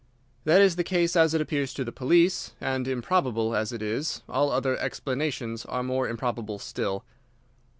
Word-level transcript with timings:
That 0.45 0.61
is 0.61 0.77
the 0.77 0.83
case 0.83 1.15
as 1.15 1.35
it 1.35 1.41
appears 1.41 1.75
to 1.75 1.83
the 1.83 1.91
police, 1.91 2.53
and 2.59 2.87
improbable 2.87 3.55
as 3.55 3.71
it 3.71 3.83
is, 3.83 4.23
all 4.27 4.49
other 4.49 4.75
explanations 4.79 5.63
are 5.65 5.83
more 5.83 6.09
improbable 6.09 6.57
still. 6.57 7.05